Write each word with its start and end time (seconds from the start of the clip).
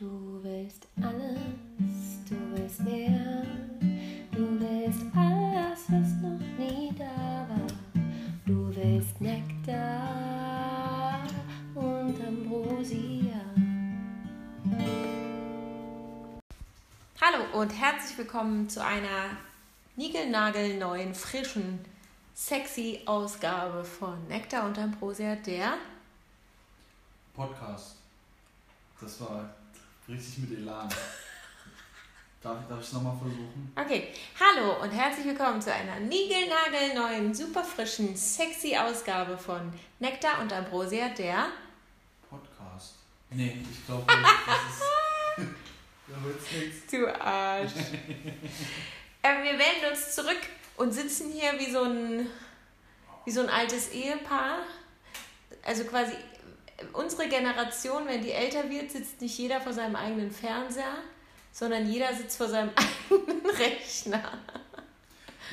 Du 0.00 0.40
willst 0.42 0.88
alles, 1.02 2.24
du 2.26 2.34
willst 2.54 2.80
mehr. 2.80 3.44
Du 4.32 4.58
willst 4.58 5.02
alles, 5.14 5.80
was 5.88 6.12
noch 6.22 6.40
nie 6.56 6.90
da 6.96 7.46
war. 7.46 7.66
Du 8.46 8.74
willst 8.74 9.20
Nektar 9.20 11.22
und 11.74 12.18
Ambrosia. 12.26 13.44
Hallo 17.20 17.60
und 17.60 17.68
herzlich 17.68 18.16
willkommen 18.16 18.70
zu 18.70 18.82
einer 18.82 19.36
niegelnagelneuen, 19.96 21.14
frischen, 21.14 21.78
sexy 22.32 23.02
Ausgabe 23.04 23.84
von 23.84 24.26
Nektar 24.28 24.64
und 24.64 24.78
Ambrosia, 24.78 25.36
der 25.36 25.74
Podcast. 27.34 27.96
Das 28.98 29.20
war 29.20 29.59
richtig 30.10 30.38
mit 30.38 30.58
Elan. 30.58 30.88
Darf, 32.42 32.56
darf 32.68 32.80
ich 32.80 32.86
es 32.86 32.92
nochmal 32.94 33.18
versuchen? 33.18 33.70
Okay, 33.76 34.08
hallo 34.40 34.82
und 34.82 34.90
herzlich 34.90 35.26
willkommen 35.26 35.60
zu 35.60 35.72
einer 35.74 36.00
niegelnagelneuen, 36.00 37.34
super 37.34 37.62
frischen, 37.62 38.16
sexy 38.16 38.74
Ausgabe 38.74 39.36
von 39.36 39.70
Nektar 39.98 40.40
und 40.40 40.50
Ambrosia, 40.50 41.10
der 41.10 41.48
Podcast. 42.30 42.94
Nee, 43.28 43.58
ich 43.70 43.84
glaube, 43.84 44.04
das 44.06 44.16
ist. 44.16 45.46
da 46.08 46.24
wird's 46.24 46.50
nichts. 46.50 46.90
Du 46.90 47.06
Arsch. 47.22 47.72
äh, 49.22 49.42
wir 49.42 49.52
melden 49.52 49.92
uns 49.92 50.14
zurück 50.14 50.40
und 50.78 50.92
sitzen 50.92 51.30
hier 51.30 51.58
wie 51.58 51.70
so 51.70 51.82
ein, 51.82 52.26
wie 53.26 53.30
so 53.30 53.42
ein 53.42 53.50
altes 53.50 53.90
Ehepaar. 53.90 54.60
Also 55.62 55.84
quasi 55.84 56.14
unsere 56.92 57.28
Generation, 57.28 58.06
wenn 58.06 58.22
die 58.22 58.32
älter 58.32 58.68
wird, 58.68 58.90
sitzt 58.90 59.20
nicht 59.20 59.38
jeder 59.38 59.60
vor 59.60 59.72
seinem 59.72 59.96
eigenen 59.96 60.30
Fernseher, 60.30 60.98
sondern 61.52 61.90
jeder 61.90 62.14
sitzt 62.14 62.36
vor 62.36 62.48
seinem 62.48 62.70
eigenen 63.10 63.46
Rechner. 63.46 64.38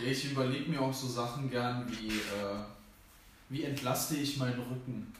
Ich 0.05 0.31
überlege 0.31 0.69
mir 0.69 0.81
auch 0.81 0.93
so 0.93 1.07
Sachen 1.07 1.49
gern 1.49 1.89
wie, 1.89 2.09
äh, 2.09 2.57
wie 3.49 3.63
entlaste 3.63 4.15
ich 4.15 4.37
meinen 4.37 4.59
Rücken? 4.59 5.13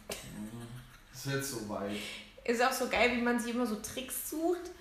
Das 1.12 1.26
ist 1.26 1.34
jetzt 1.34 1.52
so 1.52 1.70
weit. 1.70 1.98
Ist 2.44 2.64
auch 2.64 2.72
so 2.72 2.88
geil, 2.88 3.12
wie 3.16 3.22
man 3.22 3.40
sich 3.40 3.54
immer 3.54 3.66
so 3.66 3.76
Tricks 3.76 4.30
sucht, 4.30 4.72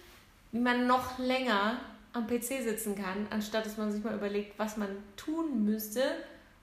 wie 0.52 0.58
man 0.58 0.86
noch 0.86 1.18
länger 1.18 1.80
am 2.12 2.26
PC 2.26 2.62
sitzen 2.62 2.94
kann, 2.94 3.26
anstatt 3.30 3.66
dass 3.66 3.76
man 3.76 3.90
sich 3.90 4.04
mal 4.04 4.14
überlegt, 4.14 4.58
was 4.58 4.76
man 4.76 4.88
tun 5.16 5.64
müsste, 5.64 6.02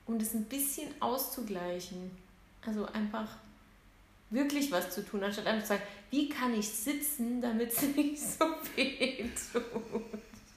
um 0.06 0.20
das 0.20 0.34
ein 0.34 0.46
bisschen 0.46 0.90
auszugleichen. 1.00 2.12
Also 2.66 2.86
einfach 2.88 3.28
wirklich 4.34 4.72
was 4.72 4.90
zu 4.90 5.06
tun, 5.06 5.24
anstatt 5.24 5.46
einfach 5.46 5.64
zu 5.64 5.70
sagen, 5.70 5.84
wie 6.10 6.30
kann 6.30 6.54
ich 6.54 6.68
sitzen, 6.68 7.42
damit 7.42 7.72
es 7.72 7.82
nicht 7.82 8.20
so 8.20 8.46
weh 8.76 9.26
tut. 9.52 9.64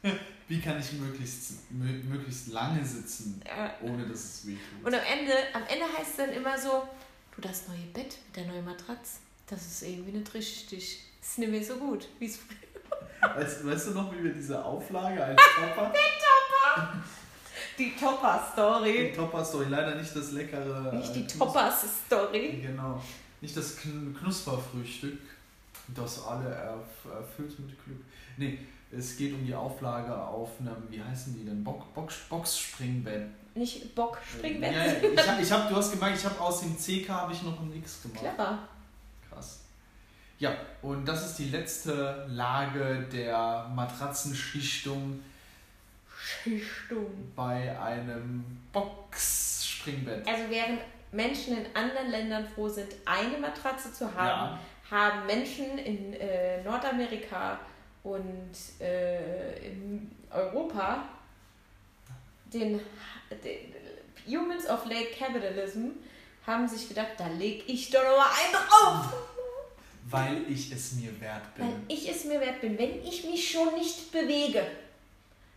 Wie 0.49 0.61
kann 0.61 0.79
ich 0.79 0.93
möglichst, 0.93 1.73
mö 1.73 1.87
möglichst 2.09 2.53
lange 2.53 2.85
sitzen, 2.85 3.43
ohne 3.83 4.07
dass 4.07 4.23
es 4.23 4.47
weh 4.47 4.53
tut? 4.53 4.87
Und 4.87 4.95
am 4.95 5.01
Ende, 5.05 5.33
am 5.53 5.63
Ende 5.63 5.85
heißt 5.99 6.11
es 6.11 6.17
dann 6.19 6.33
immer 6.33 6.57
so, 6.57 6.87
du, 7.35 7.41
das 7.41 7.67
neue 7.67 7.87
Bett 7.93 8.17
mit 8.29 8.37
der 8.37 8.45
neuen 8.47 8.65
Matratze, 8.65 9.19
das 9.49 9.67
ist 9.67 9.83
irgendwie 9.83 10.13
nicht 10.13 10.33
richtig. 10.35 11.03
Das 11.21 11.31
ist 11.31 11.39
nicht 11.39 11.51
mehr 11.51 11.65
so 11.65 11.75
gut, 11.75 12.07
wie 12.21 12.27
es 12.27 12.37
früher 12.37 12.57
Weißt, 13.35 13.67
weißt 13.67 13.89
du 13.89 13.91
noch, 13.93 14.15
wie 14.15 14.23
wir 14.23 14.33
diese 14.33 14.65
Auflage 14.65 15.25
als 15.25 15.41
Topper, 15.75 15.93
Die 17.79 17.97
Topper-Story. 17.97 19.11
die 19.11 19.17
Topper-Story, 19.17 19.67
leider 19.69 19.95
nicht 19.97 20.15
das 20.15 20.33
leckere... 20.33 20.93
Nicht 20.95 21.15
die 21.15 21.25
äh, 21.25 21.27
Toppers-Story. 21.27 22.61
Genau. 22.63 23.03
Nicht 23.47 23.57
das 23.57 23.77
Kn 23.77 24.13
Knusperfrühstück, 24.19 25.21
das 25.95 26.25
alle 26.25 26.53
erf 26.53 27.05
erfüllt 27.05 27.57
mit 27.61 27.85
Glück. 27.85 28.01
Nee, 28.37 28.59
es 28.91 29.17
geht 29.17 29.33
um 29.35 29.47
die 29.47 29.55
Auflage 29.55 30.13
auf 30.13 30.51
einem, 30.59 30.75
wie 30.91 31.01
heißen 31.01 31.33
die 31.33 31.45
denn? 31.45 31.63
Box, 31.63 31.85
Box, 31.95 32.17
Boxspringbett. 32.29 33.29
Nicht 33.55 33.95
Bock, 33.95 34.19
Springbett. 34.29 34.73
Ja, 34.73 34.87
ja, 34.87 34.95
ich 34.95 35.29
hab, 35.29 35.41
ich 35.41 35.53
hab, 35.53 35.69
du 35.69 35.77
hast 35.77 35.93
gemerkt, 35.93 36.19
ich 36.19 36.25
habe 36.25 36.41
aus 36.41 36.63
dem 36.63 36.77
CK 36.77 37.09
habe 37.09 37.33
ich 37.33 37.43
noch 37.45 37.61
ein 37.61 37.73
X 37.77 38.03
gemacht. 38.03 38.19
Clever. 38.19 38.59
Krass. 39.31 39.61
Ja, 40.41 40.57
und 40.83 41.07
das 41.07 41.27
ist 41.27 41.39
die 41.39 41.51
letzte 41.51 42.27
Lage 42.29 43.07
der 43.13 43.71
Matratzenschichtung 43.73 45.21
Schichtung. 46.19 47.33
bei 47.37 47.81
einem 47.81 48.45
Boxspringbett. 48.73 50.27
Also 50.27 50.43
während 50.51 50.81
Menschen 51.17 51.57
in 51.59 51.67
anderen 51.75 52.11
Ländern 52.11 52.47
froh 52.49 52.69
sind, 52.69 52.89
eine 53.05 53.39
Matratze 53.39 53.93
zu 53.93 54.13
haben, 54.15 54.27
Ja. 54.29 54.59
haben 54.91 55.27
Menschen 55.27 55.79
in 55.79 56.13
äh, 56.15 56.63
Nordamerika 56.63 57.59
und 58.05 58.53
äh, 58.81 59.67
in 59.69 60.11
Europa 60.31 61.03
den, 62.53 62.81
den 63.45 63.75
Humans 64.27 64.69
of 64.69 64.85
Late 64.87 65.11
Capitalism 65.19 65.89
haben 66.47 66.69
sich 66.69 66.89
gedacht, 66.89 67.09
da 67.19 67.27
leg 67.29 67.65
ich 67.67 67.91
doch 67.91 68.03
noch 68.05 68.17
mal 68.17 68.29
einen 68.45 68.53
drauf, 68.69 69.13
Weil 70.09 70.49
ich 70.51 70.71
es 70.71 70.93
mir 70.93 71.21
wert 71.21 71.53
bin. 71.57 71.65
weil 71.67 71.75
ich 71.89 72.09
es 72.09 72.25
mir 72.25 72.41
wert 72.41 72.61
bin, 72.61 72.79
wenn 72.79 73.05
ich 73.05 73.25
mich 73.25 73.51
schon 73.51 73.75
nicht 73.75 74.13
bewege. 74.13 74.65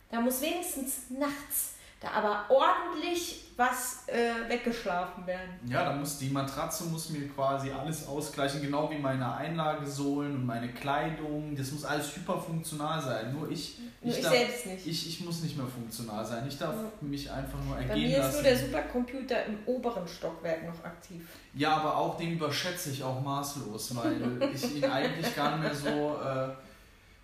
Da 0.09 0.19
muss 0.19 0.41
wenigstens 0.41 1.11
nachts 1.11 1.75
da 1.99 2.11
aber 2.11 2.45
ordentlich 2.49 3.45
was 3.57 4.07
äh, 4.07 4.49
weggeschlafen 4.49 5.27
werden. 5.27 5.49
Ja, 5.67 5.83
da 5.83 5.91
muss 5.93 6.17
die 6.17 6.29
Matratze 6.29 6.85
muss 6.85 7.09
mir 7.09 7.27
quasi 7.27 7.71
alles 7.71 8.07
ausgleichen, 8.07 8.61
genau 8.61 8.89
wie 8.89 8.97
meine 8.97 9.33
Einlagesohlen 9.35 10.33
und 10.33 10.45
meine 10.45 10.69
Kleidung. 10.71 11.53
Das 11.57 11.69
muss 11.73 11.83
alles 11.83 12.15
hyperfunktional 12.15 13.01
sein. 13.01 13.33
Nur 13.33 13.51
ich, 13.51 13.77
Nur 14.01 14.15
ich, 14.15 14.21
darf, 14.21 14.31
selbst 14.31 14.65
nicht. 14.65 14.87
ich, 14.87 15.07
ich 15.09 15.25
muss 15.25 15.41
nicht 15.41 15.57
mehr 15.57 15.67
funktional 15.67 16.25
sein. 16.25 16.45
Ich 16.47 16.57
darf 16.57 16.73
Ja. 16.73 16.89
mich 17.01 17.29
einfach 17.29 17.59
nur 17.65 17.75
Bei 17.75 17.81
ergehen 17.83 18.07
mir 18.09 18.17
ist 18.19 18.23
lassen. 18.23 18.33
nur 18.35 18.43
der 18.43 18.57
Supercomputer 18.57 19.45
im 19.47 19.57
oberen 19.65 20.07
Stockwerk 20.07 20.63
noch 20.65 20.81
aktiv. 20.85 21.27
ja, 21.53 21.75
aber 21.75 21.97
auch 21.97 22.15
den 22.17 22.31
überschätze 22.31 22.91
ich 22.91 23.03
auch 23.03 23.19
maßlos, 23.21 23.93
weil 23.97 24.41
ich 24.53 24.75
ihn 24.77 24.85
eigentlich 24.85 25.35
gar 25.35 25.57
nicht 25.57 25.63
mehr 25.63 25.75
so, 25.75 26.17
äh, 26.23 26.47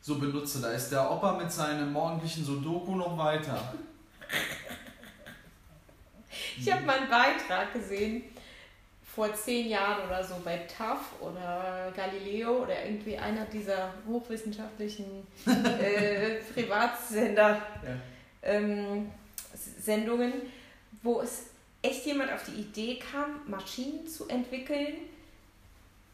so 0.02 0.20
benutze. 0.20 0.60
Da 0.60 0.72
ist 0.72 0.90
der 0.92 1.10
Opa 1.10 1.32
mit 1.38 1.50
seinem 1.50 1.94
morgendlichen 1.94 2.44
Sudoku 2.44 2.94
noch 2.96 3.18
weiter. 3.18 3.74
Ich 6.60 6.72
habe 6.72 6.84
mal 6.86 6.98
einen 7.00 7.10
Beitrag 7.10 7.74
gesehen, 7.74 8.24
vor 9.16 9.34
zehn 9.34 9.70
Jahren 9.70 10.06
oder 10.08 10.24
so 10.24 10.36
bei 10.44 10.58
TAF 10.58 11.22
oder 11.22 11.94
Galileo 11.96 12.64
oder 12.64 12.84
irgendwie 12.86 13.18
einer 13.18 13.46
dieser 13.46 13.94
hochwissenschaftlichen 14.08 15.26
äh, 15.46 16.36
Privatsender 16.54 17.50
Ja. 17.52 17.62
ähm, 18.44 19.10
Sendungen, 19.80 20.34
wo 21.02 21.22
es 21.22 21.44
echt 21.82 22.06
jemand 22.06 22.32
auf 22.34 22.44
die 22.44 22.60
Idee 22.60 23.00
kam, 23.00 23.40
Maschinen 23.48 24.06
zu 24.06 24.28
entwickeln, 24.28 24.96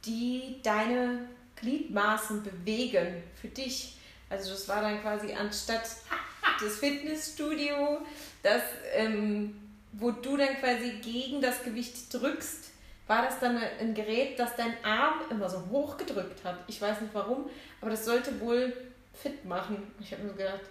die 0.06 0.57
deine 0.62 1.28
Gliedmaßen 1.56 2.44
bewegen 2.44 3.24
für 3.40 3.47
dich. 3.47 3.97
Also 4.30 4.51
das 4.51 4.68
war 4.68 4.81
dann 4.81 5.01
quasi 5.01 5.34
anstatt 5.34 5.90
das 6.62 6.78
Fitnessstudio, 6.78 8.00
das, 8.44 8.62
ähm, 8.94 9.56
wo 9.94 10.12
du 10.12 10.38
dann 10.38 10.56
quasi 10.59 11.00
gegen 11.02 11.41
das 11.41 11.63
Gewicht 11.63 12.13
drückst, 12.13 12.72
war 13.07 13.24
das 13.24 13.40
dann 13.40 13.57
ein 13.57 13.94
Gerät, 13.94 14.40
das 14.40 14.56
deinen 14.56 14.75
Arm 14.84 15.19
immer 15.29 15.50
so 15.50 15.66
hoch 15.69 15.97
gedrückt 15.97 16.44
hat. 16.46 16.59
Ich 16.68 16.81
weiß 16.81 17.02
nicht 17.02 17.13
warum, 17.13 17.50
aber 17.81 17.91
das 17.91 18.06
sollte 18.06 18.40
wohl 18.40 18.74
fit 19.13 19.44
machen. 19.44 19.78
Ich 20.00 20.13
habe 20.13 20.24
mir 20.24 20.34
gedacht, 20.34 20.62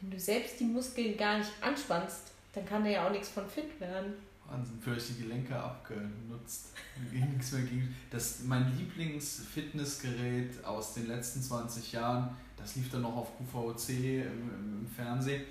wenn 0.00 0.10
du 0.10 0.18
selbst 0.18 0.58
die 0.60 0.64
Muskeln 0.64 1.16
gar 1.16 1.38
nicht 1.38 1.50
anspannst, 1.60 2.32
dann 2.54 2.64
kann 2.64 2.84
da 2.84 2.90
ja 2.90 3.06
auch 3.06 3.10
nichts 3.10 3.28
von 3.28 3.48
fit 3.48 3.78
werden. 3.80 4.14
Wahnsinn, 4.48 4.78
vielleicht 4.80 5.08
die 5.10 5.22
Gelenke 5.22 5.56
abgenutzt. 5.56 6.68
Ging 7.12 7.32
nichts 7.32 7.52
mehr 7.52 7.62
gegen. 7.62 7.94
Das, 8.10 8.40
mein 8.44 8.76
Lieblings-Fitnessgerät 8.78 10.64
aus 10.64 10.94
den 10.94 11.08
letzten 11.08 11.42
20 11.42 11.92
Jahren, 11.92 12.34
das 12.56 12.76
lief 12.76 12.90
dann 12.90 13.02
noch 13.02 13.16
auf 13.16 13.32
QVC 13.36 13.90
im, 14.24 14.80
im 14.82 14.88
Fernsehen, 14.94 15.42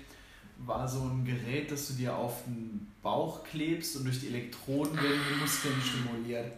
war 0.58 0.88
so 0.88 1.00
ein 1.02 1.24
Gerät, 1.24 1.70
das 1.70 1.88
du 1.88 1.94
dir 1.94 2.14
auf 2.16 2.44
den 2.46 2.90
Bauch 3.02 3.44
klebst 3.44 3.96
und 3.96 4.04
durch 4.04 4.20
die 4.20 4.28
Elektroden 4.28 4.94
werden 4.96 5.20
die 5.30 5.40
Muskeln 5.40 5.74
stimuliert. 5.82 6.52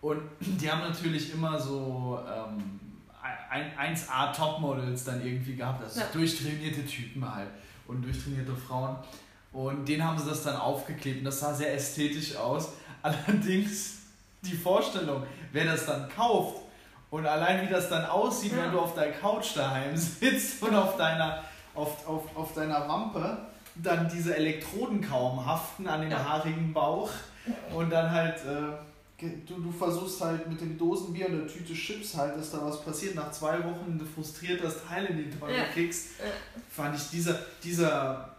Und 0.00 0.22
die 0.40 0.70
haben 0.70 0.80
natürlich 0.80 1.32
immer 1.32 1.58
so 1.58 2.18
ähm, 2.28 2.80
ein- 3.50 3.96
1A 3.96 4.32
Topmodels 4.34 5.04
dann 5.04 5.24
irgendwie 5.24 5.56
gehabt, 5.56 5.82
also 5.82 6.00
Ja. 6.00 6.06
durchtrainierte 6.12 6.84
Typen 6.86 7.34
halt 7.34 7.48
und 7.86 8.02
durchtrainierte 8.02 8.54
Frauen. 8.54 8.96
Und 9.52 9.88
den 9.88 10.04
haben 10.04 10.16
sie 10.18 10.28
das 10.28 10.44
dann 10.44 10.56
aufgeklebt 10.56 11.18
und 11.18 11.24
das 11.24 11.40
sah 11.40 11.52
sehr 11.52 11.74
ästhetisch 11.74 12.36
aus. 12.36 12.68
Allerdings 13.02 13.98
die 14.42 14.54
Vorstellung, 14.56 15.24
wer 15.52 15.64
das 15.64 15.86
dann 15.86 16.08
kauft 16.08 16.60
und 17.10 17.26
allein 17.26 17.66
wie 17.66 17.72
das 17.72 17.88
dann 17.88 18.04
aussieht, 18.06 18.52
Ja. 18.52 18.64
wenn 18.64 18.72
du 18.72 18.78
auf 18.80 18.94
der 18.94 19.12
Couch 19.12 19.56
daheim 19.56 19.96
sitzt 19.96 20.62
und 20.62 20.74
auf 20.74 20.96
deiner, 20.96 21.42
auf, 21.74 22.06
auf, 22.06 22.36
auf 22.36 22.54
deiner 22.54 22.88
Wampe 22.88 23.38
dann 23.76 24.08
diese 24.08 24.36
Elektroden 24.36 25.00
kaum 25.00 25.44
haften 25.46 25.86
an 25.86 26.02
dem 26.02 26.10
Ja. 26.10 26.24
haarigen 26.24 26.72
Bauch 26.72 27.10
und 27.74 27.90
dann 27.90 28.10
halt 28.10 28.36
äh, 28.44 29.26
du, 29.46 29.60
du 29.60 29.70
versuchst 29.72 30.20
halt 30.20 30.48
mit 30.48 30.60
dem 30.60 30.76
Dosenbier 30.78 31.26
und 31.28 31.38
der 31.38 31.46
Tüte 31.46 31.72
Chips 31.74 32.16
halt, 32.16 32.36
dass 32.36 32.50
da 32.52 32.64
was 32.64 32.82
passiert. 32.82 33.14
Nach 33.14 33.30
zwei 33.30 33.62
Wochen 33.64 34.00
frustriert 34.14 34.62
das 34.64 34.84
Teil 34.86 35.06
in 35.06 35.18
die 35.18 35.30
Tonne 35.38 35.56
Ja. 35.58 35.64
kriegst, 35.72 36.08
fand 36.70 36.96
ich 36.96 37.08
dieser, 37.10 37.38
dieser, 37.62 38.34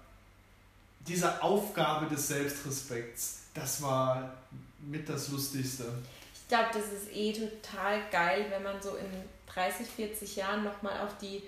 diese 1.07 1.41
Aufgabe 1.41 2.07
des 2.07 2.27
Selbstrespekts, 2.27 3.43
das 3.53 3.81
war 3.81 4.31
mit 4.79 5.07
das 5.09 5.29
Lustigste. 5.29 5.85
Ich 6.33 6.47
glaube, 6.47 6.69
das 6.73 6.85
ist 6.91 7.11
eh 7.15 7.31
total 7.33 7.99
geil, 8.11 8.45
wenn 8.49 8.63
man 8.63 8.81
so 8.81 8.95
in 8.95 9.05
30, 9.53 9.87
40 9.87 10.35
Jahren 10.35 10.63
nochmal 10.63 10.99
auf 11.01 11.17
die 11.17 11.41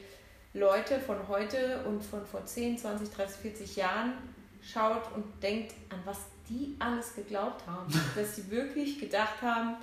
Leute 0.53 0.99
von 0.99 1.27
heute 1.27 1.83
und 1.85 2.03
von 2.03 2.25
vor 2.25 2.45
10, 2.45 2.77
20, 2.77 3.09
30, 3.11 3.37
40 3.37 3.75
Jahren 3.75 4.13
schaut 4.61 5.11
und 5.15 5.25
denkt, 5.41 5.73
an 5.89 5.99
was 6.05 6.19
die 6.47 6.75
alles 6.79 7.15
geglaubt 7.15 7.65
haben. 7.65 7.91
Dass 8.15 8.35
sie 8.35 8.49
wirklich 8.51 8.99
gedacht 8.99 9.41
haben, 9.41 9.75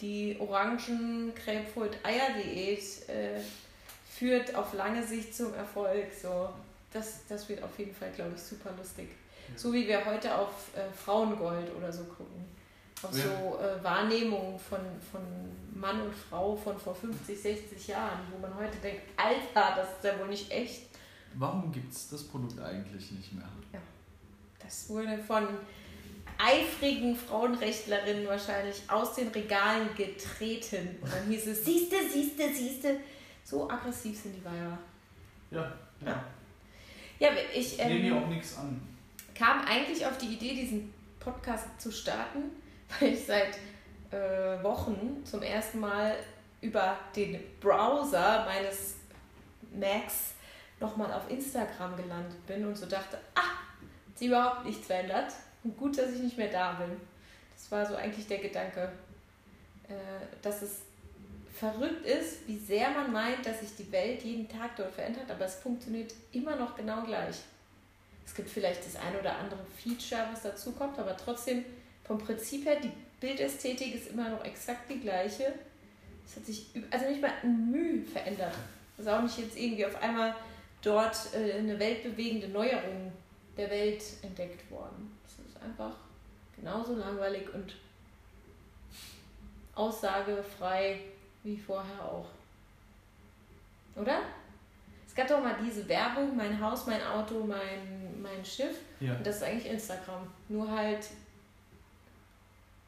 die 0.00 0.36
orangen 0.38 1.32
Grapefruit-Eier-Diät 1.34 3.08
äh, 3.08 3.40
führt 4.08 4.54
auf 4.54 4.74
lange 4.74 5.02
Sicht 5.02 5.34
zum 5.34 5.54
Erfolg. 5.54 6.06
So, 6.20 6.50
das, 6.92 7.20
das 7.28 7.48
wird 7.48 7.62
auf 7.62 7.78
jeden 7.78 7.94
Fall, 7.94 8.10
glaube 8.10 8.32
ich, 8.34 8.42
super 8.42 8.70
lustig. 8.76 9.08
Ja. 9.48 9.58
So 9.58 9.72
wie 9.72 9.86
wir 9.86 10.04
heute 10.04 10.34
auf 10.34 10.68
äh, 10.76 10.92
Frauengold 10.92 11.74
oder 11.76 11.92
so 11.92 12.04
gucken. 12.04 12.44
Auf 13.02 13.16
Ja. 13.16 13.24
so 13.24 13.58
äh, 13.58 13.82
Wahrnehmungen 13.82 14.58
von, 14.58 14.80
von 15.10 15.20
Mann 15.74 16.00
und 16.02 16.14
Frau 16.14 16.54
von 16.54 16.78
vor 16.78 16.94
50, 16.94 17.40
60 17.40 17.88
Jahren, 17.88 18.20
wo 18.30 18.38
man 18.38 18.54
heute 18.54 18.76
denkt, 18.78 19.02
Alter, 19.16 19.76
das 19.76 19.88
ist 19.96 20.04
ja 20.04 20.18
wohl 20.18 20.28
nicht 20.28 20.50
echt. 20.50 20.82
Warum 21.34 21.70
gibt 21.72 21.92
es 21.92 22.08
das 22.08 22.24
Produkt 22.24 22.58
eigentlich 22.60 23.10
nicht 23.12 23.32
mehr? 23.32 23.48
Das 24.62 24.88
wurde 24.88 25.18
von 25.18 25.48
eifrigen 26.38 27.16
Frauenrechtlerinnen 27.16 28.26
wahrscheinlich 28.26 28.82
aus 28.88 29.14
den 29.14 29.28
Regalen 29.28 29.94
getreten. 29.96 30.96
Und 31.00 31.12
dann 31.12 31.26
hieß 31.28 31.46
es, 31.48 31.64
siehste, 31.64 31.96
siehste, 32.08 32.52
siehste. 32.54 33.00
So 33.44 33.68
aggressiv 33.68 34.16
sind 34.18 34.34
die 34.36 34.44
Weiber. 34.44 34.78
Ja, 35.50 35.72
ja. 36.04 36.24
Ja, 37.18 37.28
ich 37.54 37.78
Ich 37.78 37.84
nehme 37.84 38.00
mir 38.00 38.12
ähm, 38.16 38.22
auch 38.24 38.28
nichts 38.28 38.56
an. 38.56 38.80
kam 39.34 39.62
eigentlich 39.64 40.04
auf 40.06 40.16
die 40.18 40.34
Idee, 40.34 40.54
diesen 40.54 40.92
Podcast 41.18 41.66
zu 41.80 41.90
starten, 41.92 42.44
weil 42.98 43.12
ich 43.12 43.24
seit 43.24 43.58
äh, 44.10 44.62
Wochen 44.62 45.22
zum 45.24 45.42
ersten 45.42 45.80
Mal 45.80 46.16
über 46.60 46.98
den 47.14 47.40
Browser 47.60 48.44
meines 48.44 48.96
Macs 49.72 50.34
nochmal 50.80 51.12
auf 51.12 51.30
Instagram 51.30 51.96
gelandet 51.96 52.46
bin 52.46 52.66
und 52.66 52.76
so 52.76 52.86
dachte, 52.86 53.18
ah, 53.34 53.40
hat 53.40 54.18
sich 54.18 54.28
überhaupt 54.28 54.64
nichts 54.64 54.86
verändert 54.86 55.32
und 55.62 55.76
gut, 55.76 55.96
dass 55.98 56.12
ich 56.12 56.20
nicht 56.20 56.38
mehr 56.38 56.50
da 56.50 56.72
bin. 56.72 57.00
Das 57.54 57.70
war 57.70 57.86
so 57.86 57.94
eigentlich 57.94 58.26
der 58.26 58.38
Gedanke, 58.38 58.90
äh, 59.88 59.92
dass 60.42 60.62
es 60.62 60.80
verrückt 61.52 62.06
ist, 62.06 62.46
wie 62.48 62.56
sehr 62.56 62.90
man 62.90 63.12
meint, 63.12 63.44
dass 63.44 63.60
sich 63.60 63.76
die 63.76 63.92
Welt 63.92 64.22
jeden 64.22 64.48
Tag 64.48 64.76
dort 64.76 64.92
verändert, 64.92 65.30
aber 65.30 65.44
es 65.44 65.56
funktioniert 65.56 66.14
immer 66.32 66.56
noch 66.56 66.74
genau 66.74 67.02
gleich. 67.02 67.36
Es 68.24 68.34
gibt 68.34 68.48
vielleicht 68.48 68.86
das 68.86 68.96
ein 68.96 69.18
oder 69.18 69.36
andere 69.36 69.60
Feature, 69.76 70.28
was 70.32 70.42
dazu 70.42 70.72
kommt, 70.72 70.98
aber 70.98 71.16
trotzdem 71.16 71.64
vom 72.10 72.18
Prinzip 72.18 72.66
her, 72.66 72.74
die 72.82 72.90
Bildästhetik 73.20 73.94
ist 73.94 74.08
immer 74.08 74.30
noch 74.30 74.44
exakt 74.44 74.90
die 74.90 74.98
gleiche. 74.98 75.54
Es 76.26 76.34
hat 76.34 76.44
sich 76.44 76.66
also 76.90 77.06
nicht 77.06 77.22
mal 77.22 77.30
ein 77.40 77.70
Mühe 77.70 78.04
verändert. 78.04 78.52
Es 78.98 79.04
ist 79.04 79.08
auch 79.08 79.22
nicht 79.22 79.38
jetzt 79.38 79.56
irgendwie 79.56 79.86
auf 79.86 80.02
einmal 80.02 80.34
dort 80.82 81.16
äh, 81.32 81.58
eine 81.58 81.78
weltbewegende 81.78 82.48
Neuerung 82.48 83.12
der 83.56 83.70
Welt 83.70 84.02
entdeckt 84.22 84.68
worden. 84.72 85.16
Es 85.24 85.34
ist 85.34 85.62
einfach 85.62 85.92
genauso 86.56 86.96
langweilig 86.96 87.54
und 87.54 87.76
aussagefrei 89.76 90.98
wie 91.44 91.56
vorher 91.56 92.04
auch. 92.04 92.26
Oder? 93.94 94.22
Es 95.06 95.14
gab 95.14 95.28
doch 95.28 95.40
mal 95.40 95.54
diese 95.64 95.88
Werbung, 95.88 96.36
mein 96.36 96.60
Haus, 96.60 96.88
mein 96.88 97.04
Auto, 97.04 97.44
mein, 97.44 98.20
mein 98.20 98.44
Schiff. 98.44 98.78
Ja. 98.98 99.14
Und 99.14 99.24
das 99.24 99.36
ist 99.36 99.42
eigentlich 99.44 99.70
Instagram. 99.70 100.26
Nur 100.48 100.68
halt 100.68 101.06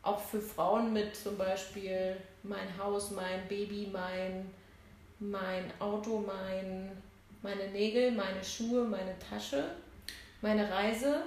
auch 0.02 0.20
für 0.20 0.40
Frauen 0.40 0.93
mit 0.93 1.14
zum 1.16 1.37
Beispiel 1.38 2.16
mein 2.43 2.76
Haus, 2.76 3.12
mein 3.12 3.46
Baby, 3.49 3.88
mein, 3.93 4.50
mein 5.20 5.64
Auto, 5.78 6.19
mein, 6.26 6.90
meine 7.43 7.69
Nägel, 7.70 8.10
meine 8.12 8.43
Schuhe, 8.43 8.84
meine 8.84 9.16
Tasche, 9.19 9.64
meine 10.40 10.69
Reise, 10.70 11.22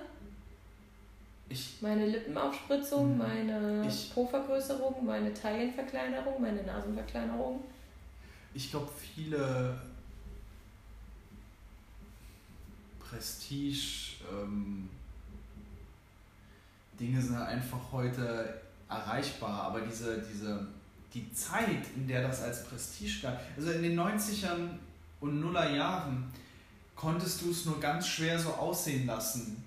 Ich, 1.48 1.75
meine 1.80 2.06
Lippenaufspritzung, 2.07 3.12
Hm. 3.12 3.18
meine 3.19 3.88
Ich- 3.88 4.12
Po-Vergrößerung, 4.13 5.06
meine 5.06 5.33
Taillenverkleinerung, 5.33 6.42
meine 6.42 6.63
Nasenverkleinerung. 6.63 7.63
ich 8.54 8.71
glaube, 8.71 8.89
viele 8.98 9.80
Prestige 13.00 14.16
ähm, 14.31 14.89
Dinge 17.00 17.21
sind 17.21 17.38
halt 17.38 17.50
einfach 17.50 17.80
heute 17.92 18.62
erreichbar, 18.89 19.63
aber 19.63 19.81
diese, 19.81 20.21
diese, 20.21 20.65
die 21.13 21.31
Zeit, 21.33 21.85
in 21.95 22.07
der 22.07 22.27
das 22.27 22.41
als 22.43 22.65
Prestige 22.65 23.21
gab, 23.23 23.39
also 23.57 23.71
in 23.71 23.83
den 23.83 23.99
90ern 23.99 24.69
und 25.21 25.39
Nuller 25.39 25.71
Jahren 25.71 26.31
konntest 26.95 27.41
du 27.41 27.51
es 27.51 27.65
nur 27.65 27.79
ganz 27.79 28.07
schwer 28.07 28.37
so 28.39 28.49
aussehen 28.53 29.05
lassen, 29.05 29.63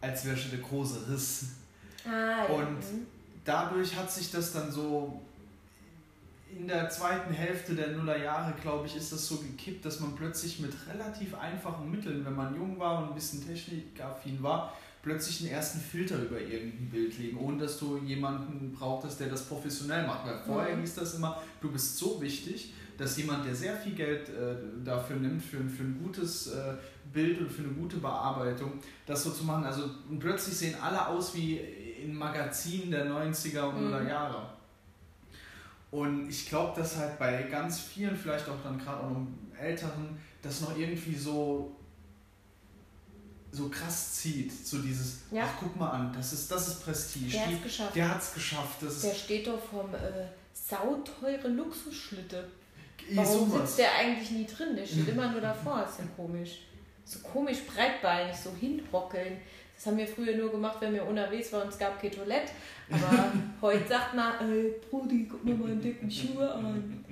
als 0.00 0.24
wäre 0.24 0.36
der 0.36 0.58
große 0.60 1.08
Riss. 1.08 1.46
Ah, 2.04 2.44
Und- 2.44 2.76
mhm. 2.80 3.06
dadurch 3.44 3.96
hat 3.96 4.10
sich 4.10 4.30
das 4.30 4.52
dann 4.52 4.70
so 4.70 5.20
in 6.56 6.66
der 6.68 6.88
zweiten 6.88 7.32
Hälfte 7.34 7.74
der 7.74 7.88
Nullerjahre, 7.88 8.54
glaube 8.62 8.86
ich, 8.86 8.96
ist 8.96 9.12
das 9.12 9.26
so 9.26 9.38
gekippt, 9.38 9.84
dass 9.84 10.00
man 10.00 10.14
plötzlich 10.14 10.60
mit 10.60 10.72
relativ 10.88 11.34
einfachen 11.34 11.90
Mitteln, 11.90 12.24
wenn 12.24 12.34
man 12.34 12.54
jung 12.54 12.78
war 12.78 13.02
und 13.02 13.08
ein 13.10 13.14
bisschen 13.14 13.44
technikaffin 13.46 14.42
war, 14.42 14.72
plötzlich 15.06 15.42
einen 15.42 15.50
ersten 15.52 15.78
Filter 15.78 16.16
über 16.20 16.40
irgendein 16.40 16.90
Bild 16.90 17.16
legen, 17.18 17.38
ohne 17.38 17.58
dass 17.58 17.78
du 17.78 17.96
jemanden 17.98 18.72
brauchtest, 18.72 19.20
der 19.20 19.28
das 19.28 19.44
professionell 19.44 20.04
macht. 20.04 20.26
Weil 20.26 20.40
vorher 20.44 20.74
Mhm. 20.76 20.80
hieß 20.80 20.96
das 20.96 21.14
immer, 21.14 21.40
du 21.60 21.70
bist 21.70 21.96
so 21.96 22.20
wichtig, 22.20 22.72
dass 22.98 23.16
jemand, 23.16 23.46
der 23.46 23.54
sehr 23.54 23.76
viel 23.76 23.94
Geld 23.94 24.28
äh, 24.30 24.56
dafür 24.84 25.14
nimmt, 25.16 25.40
für, 25.42 25.58
für 25.58 25.84
ein 25.84 26.00
gutes 26.02 26.48
äh, 26.48 26.74
Bild 27.12 27.38
und 27.40 27.50
für 27.52 27.62
eine 27.62 27.72
gute 27.72 27.98
Bearbeitung, 27.98 28.72
das 29.06 29.22
so 29.22 29.30
zu 29.30 29.44
machen. 29.44 29.64
Also 29.64 29.84
und 30.10 30.18
plötzlich 30.18 30.56
sehen 30.56 30.74
alle 30.82 31.06
aus 31.06 31.34
wie 31.36 31.60
in 32.02 32.12
Magazinen 32.16 32.90
der 32.90 33.06
90er 33.06 33.62
und 33.68 33.86
Mhm. 33.86 33.94
0er 33.94 34.08
Jahre. 34.08 34.50
Und 35.92 36.28
ich 36.28 36.48
glaube, 36.48 36.80
dass 36.80 36.96
halt 36.96 37.16
bei 37.18 37.44
ganz 37.44 37.78
vielen, 37.80 38.16
vielleicht 38.16 38.48
auch 38.48 38.60
dann 38.64 38.76
gerade 38.78 39.02
auch 39.04 39.10
noch 39.10 39.26
Älteren, 39.58 40.18
das 40.42 40.60
noch 40.62 40.76
irgendwie 40.76 41.14
so 41.14 41.76
so 43.56 43.68
krass 43.68 44.12
zieht, 44.14 44.52
so 44.66 44.78
dieses, 44.78 45.18
Ja. 45.30 45.44
ach 45.46 45.54
guck 45.60 45.76
mal 45.76 45.90
an, 45.90 46.12
das 46.14 46.32
ist, 46.32 46.50
das 46.50 46.68
ist 46.68 46.84
Prestige, 46.84 47.30
Der 47.32 47.46
hat 47.46 47.52
es 47.54 47.62
geschafft. 47.62 47.96
der 47.96 48.08
hat 48.10 48.22
es 48.22 48.34
geschafft, 48.34 48.82
das 48.82 49.00
Der 49.02 49.14
steht 49.14 49.46
doch 49.46 49.60
vom 49.60 49.94
äh, 49.94 49.98
sauteure 50.52 51.48
Luxusschlitte. 51.48 52.46
Warum 53.12 53.50
sowas. 53.50 53.60
sitzt 53.68 53.78
der 53.78 53.94
eigentlich 53.94 54.30
nie 54.32 54.46
drin? 54.46 54.74
Der 54.76 54.84
steht 54.86 55.08
immer 55.08 55.30
nur 55.30 55.40
davor. 55.40 55.84
ist 55.88 55.98
ja 56.00 56.04
komisch. 56.16 56.62
So 57.04 57.20
komisch 57.20 57.58
breitbeinig, 57.72 58.36
so 58.36 58.50
hinrockeln. 58.58 59.36
Das 59.76 59.86
haben 59.86 59.98
wir 59.98 60.08
früher 60.08 60.36
nur 60.36 60.50
gemacht, 60.50 60.78
wenn 60.80 60.94
wir 60.94 61.04
unterwegs 61.06 61.52
waren 61.52 61.62
und 61.64 61.68
es 61.68 61.78
gab 61.78 62.00
kein 62.00 62.10
Toilette. 62.10 62.50
Aber 62.90 63.32
heute 63.62 63.86
sagt 63.88 64.14
man, 64.14 64.32
ey, 64.50 64.74
Brudi, 64.90 65.28
guck 65.30 65.44
mal 65.44 65.54
meine 65.54 65.76
dicken 65.76 66.10
Schuhe 66.10 66.50
an. 66.52 67.04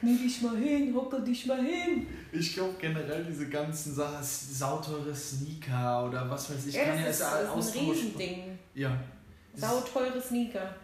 Knie 0.00 0.16
dich 0.16 0.42
mal 0.42 0.56
hin, 0.56 0.94
hocke 0.94 1.20
dich 1.22 1.46
mal 1.46 1.62
hin. 1.64 2.06
Ich 2.32 2.54
glaube 2.54 2.74
generell 2.80 3.24
diese 3.24 3.48
ganzen 3.48 3.94
Sachen, 3.94 4.22
sauteure 4.22 5.14
Sneaker 5.14 6.06
oder 6.06 6.28
was 6.30 6.50
weiß 6.50 6.66
ich, 6.66 6.74
Ja, 6.74 6.84
kann 6.84 6.98
ja 7.00 7.06
ist, 7.06 7.20
das 7.20 7.66
ist 7.66 7.76
ein. 7.76 7.84
Riesending. 7.90 8.58
Ja. 8.74 8.92
Sauteure 9.54 10.20
Sneaker. 10.20 10.74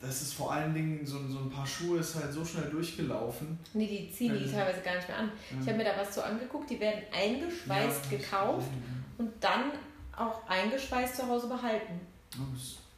Das 0.00 0.22
ist 0.22 0.34
vor 0.34 0.52
allen 0.52 0.74
Dingen, 0.74 1.04
so, 1.04 1.18
so 1.28 1.38
ein 1.40 1.50
paar 1.50 1.66
Schuhe 1.66 1.98
ist 1.98 2.14
halt 2.14 2.32
so 2.32 2.44
schnell 2.44 2.70
durchgelaufen. 2.70 3.58
Nee, 3.74 3.86
die 3.86 4.14
ziehen 4.14 4.32
die 4.38 4.44
Ja. 4.44 4.58
teilweise 4.58 4.80
gar 4.82 4.94
nicht 4.94 5.08
mehr 5.08 5.18
an. 5.18 5.32
Ich 5.60 5.66
habe 5.66 5.78
mir 5.78 5.84
da 5.84 5.90
was 5.98 6.14
so 6.14 6.20
angeguckt, 6.22 6.70
die 6.70 6.78
werden 6.78 7.00
eingeschweißt 7.12 8.02
Ja, 8.12 8.18
gekauft 8.18 8.68
und 9.16 9.30
dann 9.40 9.72
auch 10.16 10.46
eingeschweißt 10.48 11.16
zu 11.16 11.26
Hause 11.26 11.48
behalten. 11.48 12.00
Das 12.30 12.40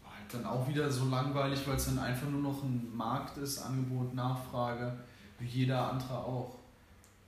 war 0.02 0.12
halt 0.14 0.32
dann 0.34 0.44
auch 0.44 0.68
wieder 0.68 0.90
so 0.90 1.08
langweilig, 1.08 1.60
weil 1.66 1.76
es 1.76 1.86
dann 1.86 1.98
einfach 2.00 2.28
nur 2.28 2.42
noch 2.42 2.62
ein 2.62 2.90
Markt 2.94 3.38
ist, 3.38 3.58
Angebot, 3.60 4.12
Nachfrage, 4.14 4.98
wie 5.40 5.46
jeder 5.46 5.90
andere 5.90 6.18
auch. 6.18 6.50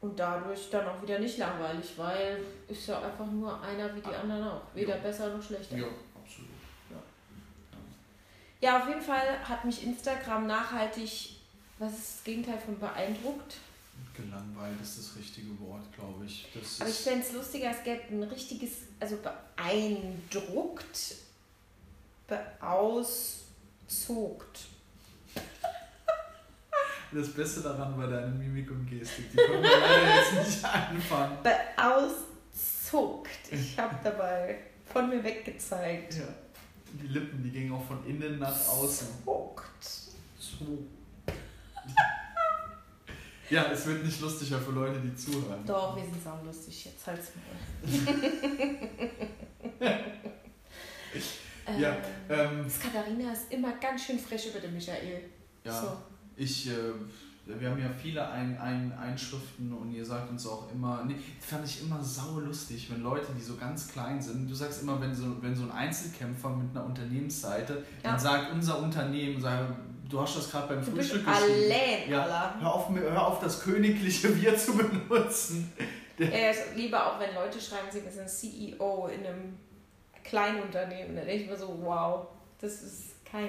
Und 0.00 0.18
dadurch 0.18 0.68
dann 0.70 0.86
auch 0.86 1.00
wieder 1.02 1.18
nicht 1.18 1.38
langweilig, 1.38 1.92
weil 1.96 2.42
ist 2.68 2.86
ja 2.88 3.00
einfach 3.00 3.26
nur 3.26 3.60
einer 3.62 3.94
wie 3.94 4.00
die 4.00 4.14
anderen 4.14 4.44
auch. 4.48 4.62
Weder 4.74 4.96
Ja. 4.96 5.02
besser 5.02 5.34
noch 5.36 5.42
schlechter. 5.42 5.76
Ja, 5.76 5.84
absolut. 5.86 6.48
Ja, 8.60 8.80
auf 8.80 8.88
jeden 8.88 9.02
Fall 9.02 9.38
hat 9.48 9.64
mich 9.64 9.84
Instagram 9.84 10.46
nachhaltig, 10.46 11.36
was 11.80 11.92
ist 11.94 12.16
das 12.18 12.24
Gegenteil 12.24 12.58
von 12.58 12.78
beeindruckt? 12.78 13.56
Gelangweilt 14.14 14.80
ist 14.80 14.98
das 14.98 15.16
richtige 15.16 15.58
Wort, 15.60 15.82
glaube 15.92 16.24
ich. 16.26 16.46
Das 16.54 16.80
Aber 16.80 16.90
ich 16.90 16.96
fände 16.96 17.24
es 17.26 17.32
lustiger, 17.32 17.70
es 17.70 17.82
gäbe 17.82 18.02
ein 18.10 18.22
richtiges, 18.24 18.72
also 19.00 19.16
beeindruckt, 19.16 21.16
Auszuckt. 22.60 24.60
Das 27.14 27.28
Beste 27.34 27.60
daran 27.60 27.96
war 27.98 28.08
deine 28.08 28.28
Mimik 28.28 28.70
und 28.70 28.86
Gestik. 28.88 29.30
Die 29.32 29.36
konnten 29.36 29.62
wir 29.62 29.80
leider 29.80 30.14
jetzt 30.16 30.34
nicht 30.48 30.64
anfangen. 30.64 31.36
Beauszuckt. 31.42 33.52
Ich 33.52 33.78
habe 33.78 33.96
dabei 34.02 34.58
von 34.92 35.08
mir 35.10 35.22
weggezeigt. 35.22 36.14
Ja. 36.14 36.24
Die 36.94 37.06
Lippen, 37.08 37.42
die 37.42 37.50
gingen 37.50 37.72
auch 37.72 37.84
von 37.84 38.04
innen 38.06 38.38
nach 38.38 38.68
außen. 38.68 39.08
Zuckt. 39.24 39.64
So. 40.38 40.78
Ja, 43.50 43.70
es 43.70 43.86
wird 43.86 44.04
nicht 44.04 44.20
lustiger 44.20 44.58
für 44.58 44.72
Leute, 44.72 44.98
die 45.00 45.14
zuhören. 45.14 45.64
Doch, 45.66 45.94
wir 45.96 46.04
sind 46.04 46.22
saulustig. 46.22 46.86
Jetzt 46.86 47.06
halt's 47.06 47.32
mal. 49.80 50.00
Ja, 51.78 51.96
ähm, 52.28 52.64
das 52.64 52.80
Katharina 52.80 53.32
ist 53.32 53.52
immer 53.52 53.72
ganz 53.76 54.04
schön 54.04 54.18
frech 54.18 54.48
über 54.48 54.58
den 54.58 54.74
Michael. 54.74 55.22
Ja, 55.64 55.80
So. 55.80 55.96
Ich, 56.36 56.68
äh, 56.68 56.72
wir 57.46 57.70
haben 57.70 57.80
ja 57.80 57.90
viele 58.00 58.28
ein, 58.28 58.56
ein, 58.58 58.92
Einschriften 58.92 59.72
und 59.72 59.92
ihr 59.92 60.04
sagt 60.04 60.30
uns 60.30 60.46
auch 60.46 60.70
immer, 60.72 61.04
nee, 61.06 61.16
fand 61.40 61.66
ich 61.66 61.82
immer 61.82 62.02
sau 62.02 62.38
lustig, 62.38 62.90
wenn 62.90 63.02
Leute, 63.02 63.26
die 63.36 63.42
so 63.42 63.56
ganz 63.56 63.88
klein 63.88 64.20
sind, 64.20 64.48
du 64.48 64.54
sagst 64.54 64.82
immer, 64.82 65.00
wenn 65.00 65.14
so, 65.14 65.42
wenn 65.42 65.54
so 65.54 65.64
ein 65.64 65.72
Einzelkämpfer 65.72 66.50
mit 66.50 66.74
einer 66.74 66.84
Unternehmensseite, 66.86 67.84
Ja. 68.02 68.12
dann 68.12 68.18
sagt 68.20 68.52
unser 68.52 68.78
Unternehmen, 68.80 69.40
sag, 69.40 69.66
du 70.08 70.20
hast 70.20 70.36
das 70.36 70.50
gerade 70.50 70.68
beim 70.74 70.84
Du 70.84 70.92
bist 70.92 71.10
Frühstück 71.10 71.28
allein, 71.28 72.10
Ja, 72.10 72.54
hör 72.60 72.74
auf, 72.74 72.88
hör 72.94 73.26
auf, 73.26 73.40
das 73.40 73.60
königliche 73.62 74.34
Wir 74.40 74.56
zu 74.56 74.76
benutzen. 74.76 75.72
Er 76.18 76.50
ist 76.50 76.76
lieber 76.76 77.04
auch, 77.06 77.18
wenn 77.18 77.34
Leute 77.34 77.60
schreiben, 77.60 77.88
sie 77.90 78.00
sind 78.08 78.28
CEO 78.28 79.08
in 79.08 79.26
einem 79.26 79.56
Kleinunternehmen. 80.22 81.16
Da 81.16 81.22
denke 81.22 81.44
ich 81.44 81.50
mir 81.50 81.56
so, 81.56 81.78
wow, 81.82 82.26
das 82.60 82.82
ist 82.82 83.24
kein, 83.24 83.48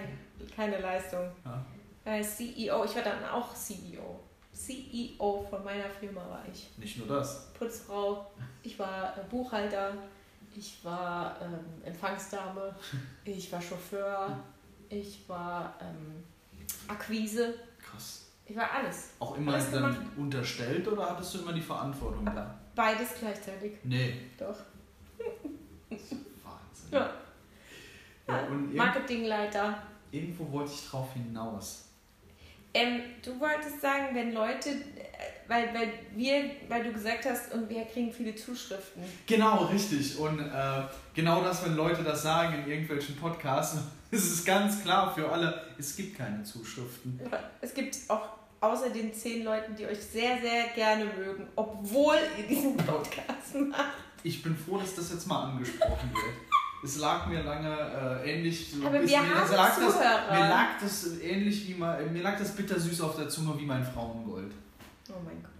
keine 0.55 0.79
Leistung. 0.79 1.29
Ja. 1.45 1.63
Äh, 2.05 2.21
CEO, 2.21 2.83
ich 2.85 2.95
war 2.95 3.03
dann 3.03 3.23
auch 3.25 3.53
CEO. 3.53 4.19
CEO 4.51 5.45
von 5.49 5.63
meiner 5.63 5.89
Firma 5.89 6.21
war 6.29 6.43
ich. 6.51 6.69
Nicht 6.77 6.97
nur 6.97 7.07
das. 7.07 7.51
Putzfrau, 7.53 8.29
ich 8.61 8.77
war 8.77 9.17
äh, 9.17 9.21
Buchhalter, 9.29 9.93
ich 10.55 10.83
war 10.83 11.35
ähm, 11.41 11.59
Empfangsdame, 11.83 12.75
ich 13.25 13.51
war 13.51 13.61
Chauffeur, 13.61 14.37
ich 14.89 15.27
war 15.27 15.73
ähm, 15.81 16.23
Akquise, 16.87 17.55
Krass. 17.81 18.25
ich 18.45 18.55
war 18.55 18.69
alles. 18.71 19.11
Auch 19.19 19.35
immer 19.37 19.53
Alles 19.53 19.71
dann 19.71 19.83
gemacht. 19.93 20.01
unterstellt 20.17 20.87
oder 20.87 21.09
hattest 21.09 21.33
du 21.35 21.39
immer 21.39 21.53
die 21.53 21.61
Verantwortung 21.61 22.25
da? 22.25 22.59
Beides 22.75 23.09
gleichzeitig, 23.19 23.73
Nee. 23.83 24.13
doch. 24.37 24.57
Wahnsinn. 25.89 26.91
Ja. 26.91 27.09
Ja, 28.27 28.47
Marketingleiter. 28.49 29.77
irgendwo 30.11 30.49
wollte 30.51 30.71
ich 30.73 30.87
drauf 30.89 31.11
hinaus. 31.13 31.89
Ähm, 32.73 33.01
du 33.23 33.39
wolltest 33.39 33.81
sagen, 33.81 34.07
wenn 34.13 34.33
Leute, 34.33 34.69
äh, 34.69 34.73
weil, 35.47 35.73
weil 35.73 35.93
wir, 36.15 36.51
weil 36.67 36.83
du 36.83 36.91
gesagt 36.91 37.25
hast, 37.25 37.53
und 37.53 37.69
wir 37.69 37.85
kriegen 37.85 38.11
viele 38.11 38.35
Zuschriften. 38.35 39.03
Genau, 39.27 39.65
richtig. 39.65 40.17
Und 40.17 40.39
äh, 40.39 40.83
genau 41.13 41.43
das, 41.43 41.63
wenn 41.63 41.75
Leute 41.75 42.03
das 42.03 42.23
sagen 42.23 42.63
in 42.63 42.71
irgendwelchen 42.71 43.15
Podcasts, 43.15 43.77
ist 44.11 44.31
es 44.31 44.43
ganz 44.43 44.81
klar 44.81 45.13
für 45.13 45.31
alle, 45.31 45.65
es 45.77 45.95
gibt 45.95 46.17
keine 46.17 46.43
Zuschriften. 46.43 47.19
Es 47.61 47.73
gibt 47.73 47.97
auch 48.07 48.29
außer 48.59 48.89
den 48.89 49.13
zehn 49.13 49.43
Leuten, 49.43 49.75
die 49.75 49.85
euch 49.85 49.99
sehr, 49.99 50.39
sehr 50.41 50.69
gerne 50.73 51.05
mögen, 51.05 51.47
obwohl 51.55 52.15
ihr 52.37 52.47
diesen 52.47 52.77
Podcast 52.77 53.55
macht. 53.69 53.97
Ich 54.23 54.41
bin 54.41 54.55
froh, 54.55 54.77
dass 54.77 54.95
das 54.95 55.11
jetzt 55.11 55.27
mal 55.27 55.51
angesprochen 55.51 56.09
wird. 56.13 56.52
Es 56.83 56.97
lag 56.97 57.27
mir 57.27 57.43
lange 57.43 58.21
äh, 58.23 58.33
ähnlich 58.33 58.71
so 58.71 58.85
Aber 58.85 58.95
wir 58.95 59.01
mir, 59.01 59.19
haben 59.19 59.51
lag 59.51 59.75
das, 59.75 59.95
mir 59.95 60.49
lag 60.49 60.67
das 60.81 61.19
ähnlich 61.21 61.67
wie 61.67 61.75
mein, 61.75 62.11
mir 62.11 62.21
lag 62.21 62.37
das 62.37 62.53
bittersüß 62.55 62.99
auf 63.01 63.15
der 63.15 63.29
Zunge 63.29 63.57
wie 63.57 63.65
mein 63.65 63.85
Frauengold. 63.85 64.51
Oh 65.09 65.21
mein 65.23 65.41
Gott. 65.41 65.51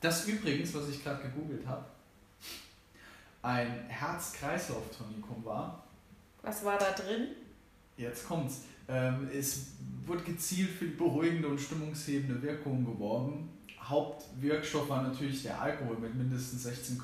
Das 0.00 0.26
übrigens, 0.26 0.74
was 0.74 0.88
ich 0.88 1.02
gerade 1.02 1.22
gegoogelt 1.22 1.66
habe, 1.66 1.84
ein 3.42 3.84
Herz-Kreislauf-Tonikum 3.88 5.44
war. 5.44 5.84
Was 6.42 6.64
war 6.64 6.78
da 6.78 6.90
drin? 6.92 7.28
Jetzt 7.96 8.26
kommt's. 8.26 8.62
Ähm, 8.88 9.28
es 9.32 9.72
wurde 10.06 10.22
gezielt 10.22 10.70
für 10.70 10.86
die 10.86 10.94
beruhigende 10.94 11.48
und 11.48 11.60
stimmungshebende 11.60 12.40
Wirkung 12.42 12.84
geworben. 12.84 13.50
Hauptwirkstoff 13.88 14.88
war 14.88 15.02
natürlich 15.02 15.42
der 15.42 15.60
Alkohol 15.60 15.96
mit 15.98 16.14
mindestens 16.14 16.66
16,5 16.66 17.00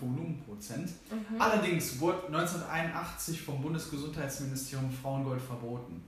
Volumenprozent. 0.00 0.88
Mhm. 1.10 1.40
Allerdings 1.40 1.98
wurde 2.00 2.26
1981 2.26 3.42
vom 3.42 3.60
Bundesgesundheitsministerium 3.62 4.90
Frauengold 4.90 5.40
verboten, 5.42 6.02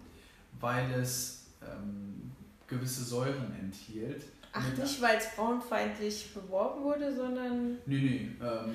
weil 0.61 0.91
es 0.93 1.47
ähm, 1.63 2.33
gewisse 2.67 3.05
Säuren 3.05 3.55
enthielt. 3.61 4.23
Ach, 4.53 4.67
Mit- 4.69 4.79
nicht 4.79 5.03
weil 5.03 5.17
es 5.19 5.27
frauenfeindlich 5.27 6.33
beworben 6.33 6.83
wurde, 6.85 7.15
sondern. 7.15 7.79
Nee, 7.87 7.99
nee, 7.99 8.31
ähm, 8.41 8.75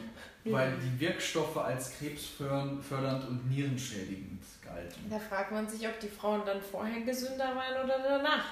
weil 0.51 0.73
die 0.77 0.99
Wirkstoffe 0.99 1.57
als 1.57 1.93
krebsfördernd 1.97 3.27
und 3.27 3.49
nierenschädigend 3.49 4.41
galten. 4.63 5.09
Da 5.09 5.17
fragt 5.19 5.51
man 5.51 5.67
sich, 5.67 5.87
ob 5.87 5.99
die 5.99 6.07
Frauen 6.09 6.41
dann 6.45 6.61
vorher 6.61 7.01
gesünder 7.01 7.55
waren 7.55 7.83
oder 7.85 7.97
danach. 8.03 8.45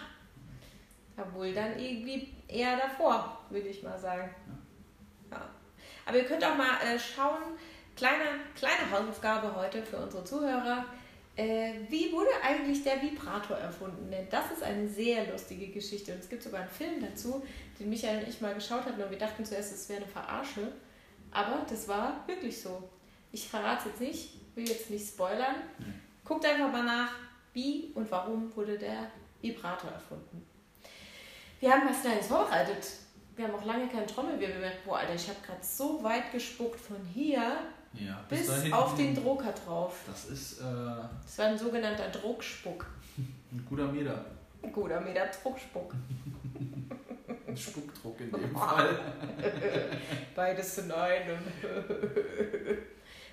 Ja, 1.18 1.26
wohl 1.34 1.54
dann 1.54 1.78
irgendwie 1.80 2.30
eher 2.48 2.78
davor, 2.78 3.38
würde 3.50 3.68
ich 3.68 3.84
mal 3.84 3.98
sagen. 3.98 4.30
Ja. 5.32 5.50
Aber 6.06 6.18
ihr 6.18 6.26
könnt 6.26 6.44
auch 6.44 6.56
mal 6.56 6.80
äh, 6.84 6.98
schauen, 6.98 7.42
kleine, 7.96 8.24
kleine 8.56 8.90
Hausaufgabe 8.92 9.54
heute 9.56 9.84
für 9.84 9.98
unsere 9.98 10.24
Zuhörer. 10.24 10.86
Äh, 11.36 11.74
wie 11.90 12.12
wurde 12.12 12.30
eigentlich 12.44 12.84
der 12.84 13.02
Vibrator 13.02 13.58
erfunden? 13.58 14.10
Denn 14.10 14.28
das 14.30 14.52
ist 14.52 14.64
eine 14.64 14.88
sehr 14.88 15.32
lustige 15.32 15.68
Geschichte. 15.68 16.14
Und 16.14 16.20
es 16.20 16.30
gibt 16.30 16.42
sogar 16.42 16.62
einen 16.62 16.70
Film 16.70 17.02
dazu, 17.02 17.44
den 17.80 17.90
Michael 17.90 18.24
und 18.24 18.30
ich 18.30 18.42
mal 18.42 18.56
geschaut 18.56 18.86
hatten. 18.86 19.02
Und 19.02 19.12
wir 19.12 19.20
dachten 19.20 19.46
zuerst, 19.46 19.74
es 19.74 19.90
wäre 19.90 20.02
eine 20.02 20.12
Verarsche. 20.12 20.72
Aber 21.32 21.66
das 21.70 21.88
war 21.88 22.24
wirklich 22.26 22.60
so. 22.60 22.90
Ich 23.32 23.48
verrate 23.48 23.82
es 23.82 23.86
jetzt 23.86 24.02
nicht, 24.02 24.56
will 24.56 24.68
jetzt 24.68 24.90
nicht 24.90 25.08
spoilern. 25.08 25.56
Guckt 26.24 26.46
einfach 26.46 26.72
mal 26.72 26.84
nach, 26.84 27.12
wie 27.54 27.92
und 27.94 28.10
warum 28.10 28.56
wurde 28.56 28.78
der 28.78 29.12
Vibrator 29.42 29.92
erfunden. 29.92 30.46
Wir 31.60 31.72
haben 31.72 31.88
was 31.90 32.02
Kleines 32.02 32.28
vorbereitet. 32.28 32.86
Wir 33.36 33.48
haben 33.48 33.56
auch 33.56 33.66
lange 33.66 33.88
keinen 33.88 34.08
Trommelwirbel 34.08 34.60
mehr. 34.60 34.72
Boah, 34.86 35.00
Alter, 35.00 35.16
ich 35.16 35.28
habe 35.28 35.40
gerade 35.46 35.64
so 35.64 36.04
weit 36.04 36.32
gespuckt 36.32 36.80
von 36.80 36.98
hier 37.14 37.58
Ja, 37.94 38.24
bis 38.30 38.48
dahin- 38.48 38.74
auf 38.74 38.96
den 38.96 39.16
Drucker 39.16 39.52
drauf. 39.54 40.00
Das 40.08 40.26
ist 40.26 40.60
äh, 40.60 40.64
Das 41.24 41.38
war 41.38 41.46
ein 41.48 41.58
sogenannter 41.58 42.10
Druckspuck. 42.10 42.86
ein 43.18 43.66
guter 43.68 43.88
Meter. 43.88 44.26
Ein 44.64 44.72
guter 44.72 45.00
Meter 45.02 45.26
Druckspuck. 45.28 45.94
Ein 47.48 47.58
Spuckdruck 47.58 48.20
in 48.20 48.32
dem 48.32 48.56
Fall. 48.56 49.00
Beides 50.36 50.78
in 50.80 50.92
einem. 50.92 51.38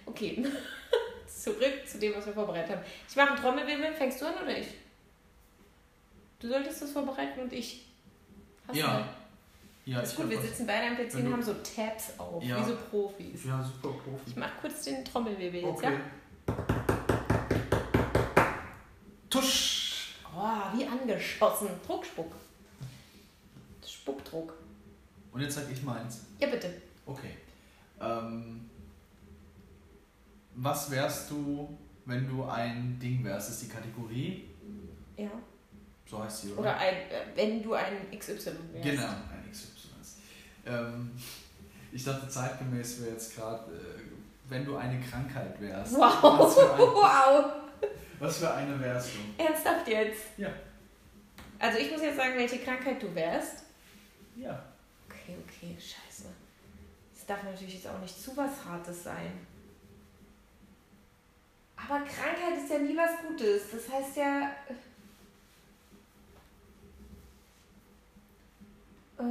okay. 0.07 0.45
Zurück 1.26 1.87
zu 1.87 1.99
dem, 1.99 2.14
was 2.14 2.26
wir 2.26 2.33
vorbereitet 2.33 2.76
haben. 2.76 2.85
Ich 3.09 3.16
mache 3.16 3.31
einen 3.33 3.40
Trommelwirbel. 3.40 3.93
Fängst 3.95 4.21
du 4.21 4.26
an 4.26 4.35
oder 4.43 4.57
ich? 4.57 4.69
Du 6.38 6.49
solltest 6.49 6.83
das 6.83 6.93
vorbereiten 6.93 7.40
und 7.40 7.52
ich. 7.52 7.87
Hast 8.66 8.76
Ja. 8.76 8.99
du? 8.99 9.90
Ja, 9.90 10.00
ist 10.00 10.16
gut, 10.16 10.30
wir 10.30 10.38
was- 10.38 10.47
sitzen 10.47 10.66
beide 10.66 10.87
am 10.88 10.97
PC 10.97 11.14
und 11.18 11.25
du- 11.26 11.33
haben 11.33 11.42
so 11.42 11.54
Tabs 11.54 12.18
auf, 12.18 12.42
Ja. 12.42 12.59
wie 12.61 12.71
so 12.71 12.76
Profis. 12.90 13.44
Ja, 13.44 13.62
super 13.62 13.94
Profi. 13.99 14.23
Ich 14.30 14.37
mach 14.37 14.56
kurz 14.61 14.83
den 14.85 15.04
Trommelwirbel 15.04 15.61
jetzt, 15.61 15.78
Okay. 15.78 15.92
ja? 15.92 16.54
Tusch! 19.30 20.14
Oh, 20.37 20.76
wie 20.76 20.87
angeschossen. 20.87 21.68
Druckspuck. 21.87 22.33
Spuckdruck. 23.87 24.54
Und 25.33 25.40
jetzt 25.40 25.54
sag 25.54 25.71
ich 25.71 25.83
meins. 25.83 26.26
Ja, 26.38 26.49
bitte. 26.49 26.73
Okay. 27.06 27.30
Ähm, 28.00 28.68
was 30.54 30.90
wärst 30.90 31.30
du, 31.30 31.76
wenn 32.04 32.28
du 32.28 32.44
ein 32.44 32.99
Ding 33.00 33.25
wärst? 33.25 33.49
Das 33.49 33.56
ist 33.62 33.64
die 33.71 33.75
Kategorie. 33.75 34.49
Ja. 35.16 35.30
So 36.14 36.23
heißt 36.23 36.42
sie, 36.42 36.52
oder? 36.52 36.61
Oder 36.61 36.76
ein, 36.78 36.94
äh, 36.94 37.25
wenn 37.35 37.62
du 37.62 37.75
ein 37.75 37.97
XY 38.16 38.35
wärst. 38.37 38.83
Genau, 38.83 39.09
ein 39.09 39.50
XY. 39.50 39.68
Ähm, 40.66 41.11
ich 41.90 42.04
dachte, 42.04 42.28
zeitgemäß 42.28 43.00
wäre 43.00 43.12
jetzt 43.12 43.35
gerade, 43.35 43.73
äh, 43.73 44.00
wenn 44.49 44.64
du 44.64 44.76
eine 44.76 45.00
Krankheit 45.00 45.61
wärst. 45.61 45.94
Wow. 45.94 46.38
Was 46.38 46.54
für, 46.54 46.73
ein, 46.73 46.78
Wow. 46.80 47.44
was 48.21 48.38
für 48.38 48.54
eine 48.54 48.80
wärst 48.80 49.11
du? 49.14 49.42
Ernsthaft 49.42 49.88
jetzt? 49.88 50.23
Ja. 50.37 50.50
Also 51.59 51.78
ich 51.78 51.90
muss 51.90 52.02
jetzt 52.02 52.16
sagen, 52.16 52.35
welche 52.37 52.59
Krankheit 52.59 53.02
du 53.02 53.12
wärst. 53.14 53.64
Ja. 54.37 54.62
Okay, 55.09 55.37
okay, 55.44 55.76
scheiße. 55.76 56.28
Das 57.14 57.26
darf 57.26 57.42
natürlich 57.42 57.75
jetzt 57.75 57.88
auch 57.88 57.99
nicht 58.00 58.23
zu 58.23 58.37
was 58.37 58.64
Hartes 58.64 59.02
sein. 59.02 59.33
Aber 61.76 61.99
Krankheit 62.04 62.62
ist 62.62 62.71
ja 62.71 62.78
nie 62.78 62.97
was 62.97 63.11
Gutes. 63.26 63.62
Das 63.73 63.92
heißt 63.92 64.16
ja. 64.16 64.50
Äh, 69.18 69.23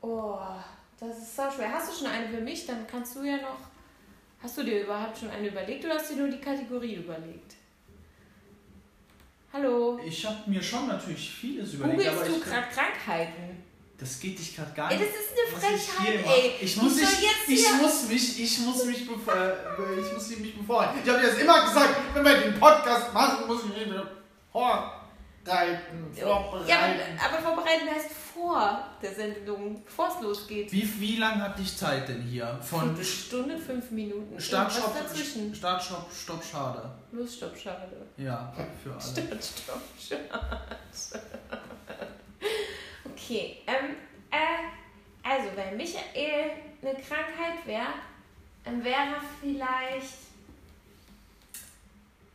oh, 0.00 0.38
das 0.98 1.18
ist 1.18 1.36
so 1.36 1.42
schwer. 1.54 1.72
Hast 1.72 1.90
du 1.92 2.04
schon 2.04 2.12
eine 2.12 2.28
für 2.28 2.40
mich? 2.40 2.66
Dann 2.66 2.86
kannst 2.86 3.16
du 3.16 3.22
ja 3.22 3.36
noch. 3.36 3.58
Hast 4.42 4.56
du 4.58 4.62
dir 4.62 4.84
überhaupt 4.84 5.18
schon 5.18 5.30
eine 5.30 5.48
überlegt 5.48 5.84
oder 5.84 5.94
hast 5.94 6.10
du 6.10 6.14
dir 6.14 6.22
nur 6.22 6.30
die 6.30 6.40
Kategorie 6.40 6.94
überlegt? 6.96 7.54
Hallo. 9.52 9.98
Ich 10.04 10.24
habe 10.26 10.48
mir 10.48 10.62
schon 10.62 10.86
natürlich 10.86 11.30
vieles 11.30 11.74
überlegt, 11.74 11.98
Googlest 11.98 12.18
aber 12.20 12.28
du 12.28 12.36
ich, 12.36 12.44
gerade 12.44 12.66
Krankheiten? 12.72 13.62
das 13.98 14.20
geht 14.20 14.38
dich 14.38 14.54
gerade 14.54 14.72
gar 14.74 14.92
Ey, 14.92 14.98
nicht. 14.98 15.10
das 15.10 15.20
ist 15.20 15.32
eine 15.32 15.74
ich 15.74 15.82
Frechheit, 15.82 16.24
mache. 16.24 16.34
ey. 16.36 16.54
Ich 16.60 16.76
muss, 16.76 17.00
jetzt 17.00 17.18
ich 17.48 17.66
hier... 17.66 17.76
muss 17.82 18.08
mich, 18.08 18.40
ich 18.40 18.58
muss 18.60 18.84
mich, 18.84 19.08
bevor, 19.08 19.34
äh, 19.34 20.00
ich 20.00 20.12
muss 20.12 20.28
mich 20.38 20.56
bevorhalten. 20.56 21.00
Ich 21.02 21.10
habe 21.10 21.20
dir 21.20 21.26
das 21.26 21.38
immer 21.38 21.64
gesagt, 21.66 21.96
wenn 22.14 22.24
wir 22.24 22.36
den 22.36 22.60
Podcast 22.60 23.12
machen, 23.12 23.46
muss 23.48 23.64
ich 23.64 23.70
mich 23.70 23.86
vorbereiten, 25.48 26.66
Ja, 26.66 26.76
aber, 26.76 27.36
aber 27.36 27.42
vorbereiten 27.42 27.88
heißt 27.94 28.10
vor 28.10 28.84
der 29.02 29.14
Sendung, 29.14 29.82
bevor 29.84 30.08
es 30.08 30.22
losgeht. 30.22 30.72
Wie, 30.72 31.00
wie 31.00 31.16
lange 31.16 31.42
hatte 31.42 31.62
ich 31.62 31.76
Zeit 31.76 32.08
denn 32.08 32.22
hier? 32.22 32.58
Von 32.62 32.90
Eine 32.94 33.04
Stunde, 33.04 33.58
fünf 33.58 33.90
Minuten. 33.90 34.40
Start, 34.40 34.72
Stopp, 34.72 34.94
dazwischen? 34.96 35.54
Start, 35.54 35.82
Stopp, 35.82 36.10
Stopp, 36.12 36.44
Schade. 36.44 36.90
Los, 37.12 37.36
stopp, 37.36 37.56
schade. 37.56 38.06
Ja, 38.16 38.52
für 38.82 38.90
alle. 38.92 39.00
Stopp, 39.00 39.42
stopp, 39.42 39.82
schade. 39.98 41.18
Okay, 43.12 43.58
ähm, 43.66 43.96
äh, 44.30 45.28
also 45.28 45.48
wenn 45.54 45.76
Michael 45.76 46.50
eine 46.80 46.94
Krankheit 46.94 47.66
wäre, 47.66 47.94
dann 48.64 48.82
wäre 48.84 48.94
er 48.94 49.22
vielleicht, 49.40 50.18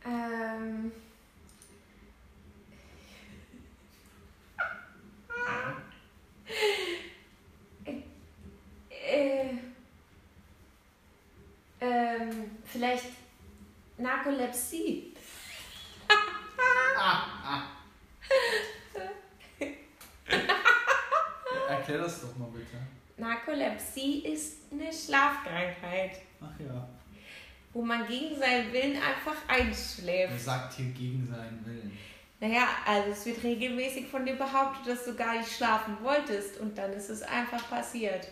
ähm, 0.04 0.92
äh, 8.90 9.48
ähm, 11.80 12.50
vielleicht 12.64 13.06
Narkolepsie. 14.24 15.12
Erklär 21.68 21.98
das 21.98 22.20
doch 22.22 22.36
mal 22.36 22.48
bitte. 22.48 22.76
Narkolepsie 23.16 24.20
ist 24.26 24.72
eine 24.72 24.92
Schlafkrankheit, 24.92 26.20
Ach 26.40 26.58
ja. 26.60 26.88
wo 27.72 27.82
man 27.82 28.06
gegen 28.06 28.36
seinen 28.38 28.72
Willen 28.72 28.96
einfach 28.96 29.36
Er 29.48 29.54
einschläft. 29.56 30.40
sagt 30.40 30.74
hier 30.74 30.86
gegen 30.92 31.26
seinen 31.26 31.64
Willen. 31.64 31.96
Naja, 32.40 32.66
also 32.84 33.10
es 33.10 33.24
wird 33.26 33.42
regelmäßig 33.42 34.08
von 34.08 34.26
dir 34.26 34.34
behauptet, 34.34 34.86
dass 34.86 35.04
du 35.04 35.14
gar 35.14 35.34
nicht 35.38 35.50
schlafen 35.50 35.96
wolltest 36.02 36.58
und 36.58 36.76
dann 36.76 36.92
ist 36.92 37.08
es 37.08 37.22
einfach 37.22 37.68
passiert. 37.70 38.28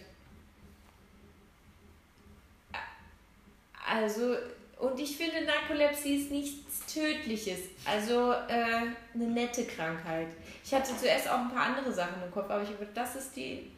Also, 3.86 4.36
und 4.82 4.98
ich 4.98 5.16
finde, 5.16 5.44
Narkolepsie 5.44 6.16
ist 6.16 6.32
nichts 6.32 6.92
Tödliches. 6.92 7.60
Also 7.84 8.32
äh, 8.32 8.88
eine 9.14 9.26
nette 9.28 9.64
Krankheit. 9.64 10.26
Ich 10.64 10.74
hatte 10.74 10.96
zuerst 10.96 11.30
auch 11.30 11.38
ein 11.38 11.50
paar 11.50 11.66
andere 11.66 11.92
Sachen 11.92 12.20
im 12.20 12.32
Kopf, 12.32 12.50
aber 12.50 12.62
ich 12.64 12.76
gedacht, 12.76 12.90
das 12.92 13.14
ist 13.14 13.36
die 13.36 13.70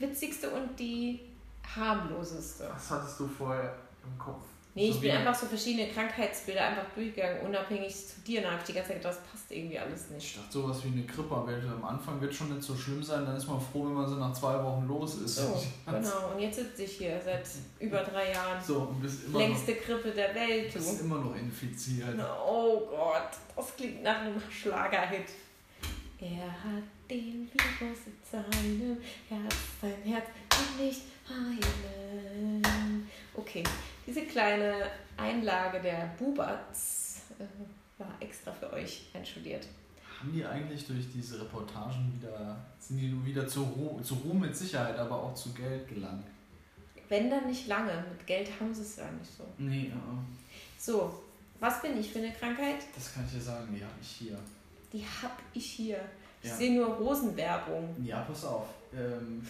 witzigste 0.00 0.50
und 0.50 0.76
die 0.76 1.20
harmloseste. 1.76 2.68
Was 2.74 2.90
hattest 2.90 3.20
du 3.20 3.28
vorher 3.28 3.76
im 4.02 4.18
Kopf? 4.18 4.42
Nee, 4.74 4.88
ich 4.90 4.94
So 4.94 5.00
bin 5.00 5.08
wie- 5.10 5.16
einfach 5.16 5.34
so 5.34 5.46
verschiedene 5.46 5.88
Krankheitsbilder 5.88 6.64
einfach 6.68 6.84
durchgegangen, 6.94 7.40
unabhängig 7.44 7.92
zu 7.92 8.20
dir. 8.24 8.38
Und 8.38 8.44
da 8.44 8.50
habe 8.52 8.60
ich 8.60 8.66
die 8.68 8.72
ganze 8.74 8.90
Zeit 8.90 8.98
gedacht, 8.98 9.16
das 9.18 9.30
passt 9.32 9.50
irgendwie 9.50 9.78
alles 9.78 10.04
Ich 10.06 10.10
nicht. 10.14 10.36
dachte, 10.38 10.52
sowas 10.52 10.84
wie 10.84 10.88
eine 10.88 11.02
Grippe 11.02 11.34
am 11.34 11.84
Anfang 11.84 12.20
wird 12.20 12.32
schon 12.32 12.54
nicht 12.54 12.62
so 12.62 12.76
schlimm 12.76 13.02
sein, 13.02 13.26
dann 13.26 13.36
ist 13.36 13.48
man 13.48 13.60
froh, 13.60 13.86
wenn 13.86 13.94
man 13.94 14.08
so 14.08 14.14
nach 14.14 14.32
zwei 14.32 14.62
Wochen 14.62 14.86
los 14.86 15.16
ist. 15.16 15.36
So, 15.36 15.60
genau. 15.86 16.32
Und 16.32 16.38
jetzt 16.40 16.56
sitze 16.56 16.84
ich 16.84 16.92
hier 16.98 17.20
seit 17.24 17.42
über 17.80 17.98
drei 18.04 18.30
Jahren. 18.30 18.62
So, 18.64 18.82
und 18.82 19.00
bist 19.02 19.24
immer, 19.26 19.38
Längste 19.40 19.74
Grippe 19.74 20.12
der 20.12 20.32
Welt. 20.36 20.68
noch, 20.68 20.74
bist 20.74 21.00
Du. 21.00 21.04
immer 21.04 21.18
noch 21.18 21.34
infiziert. 21.34 22.14
Oh 22.46 22.80
Gott, 22.88 23.30
das 23.56 23.76
klingt 23.76 24.04
nach 24.04 24.20
einem 24.20 24.40
Schlagerhit. 24.50 25.26
Er 26.20 26.46
hat 26.46 26.84
den 27.10 27.50
Virus 27.50 27.98
in 28.06 28.12
seinem 28.30 28.98
Herz, 29.28 29.54
sein 29.80 29.94
Herz 30.12 30.26
kann 30.48 30.86
nicht 30.86 31.00
heilen. 31.28 33.08
Okay, 33.34 33.62
diese 34.06 34.22
kleine 34.26 34.74
Einlage 35.16 35.80
der 35.80 36.10
Bubats 36.18 37.22
äh, 37.38 37.44
war 37.98 38.12
extra 38.20 38.52
für 38.52 38.72
euch 38.72 39.06
einstudiert. 39.14 39.66
Haben 40.18 40.32
die 40.32 40.44
eigentlich 40.44 40.86
durch 40.86 41.06
diese 41.12 41.40
Reportagen 41.40 42.18
wieder, 42.20 42.56
sind 42.78 42.98
die 42.98 43.08
nur 43.08 43.24
wieder 43.24 43.46
zu 43.48 43.62
Ruhm, 43.62 44.02
zu 44.04 44.14
Ruhm 44.14 44.40
mit 44.40 44.54
Sicherheit, 44.56 44.98
aber 44.98 45.22
auch 45.22 45.34
zu 45.34 45.52
Geld 45.54 45.88
gelangt? 45.88 46.26
Wenn 47.08 47.30
dann 47.30 47.46
nicht 47.46 47.66
lange, 47.66 47.92
mit 48.10 48.26
Geld 48.26 48.48
haben 48.60 48.72
sie 48.74 48.82
es 48.82 48.96
ja 48.96 49.10
nicht 49.10 49.30
so. 49.36 49.44
Nee, 49.58 49.88
ja. 49.88 49.96
So, 50.78 51.22
was 51.58 51.82
bin 51.82 51.98
ich 51.98 52.12
für 52.12 52.18
eine 52.20 52.32
Krankheit? 52.32 52.76
Das 52.94 53.14
kann 53.14 53.24
ich 53.26 53.32
dir 53.32 53.40
sagen, 53.40 53.74
die 53.74 53.82
habe 53.82 53.94
ich 54.00 54.08
hier. 54.08 54.38
Die 54.92 55.04
hab 55.04 55.38
ich 55.54 55.66
hier. 55.66 56.00
Ich 56.42 56.48
Ja. 56.50 56.56
sehe 56.56 56.74
nur 56.74 56.86
Rosenwerbung. 56.96 57.96
Ja, 58.04 58.20
pass 58.22 58.44
auf. 58.44 58.66
Ähm, 58.94 59.44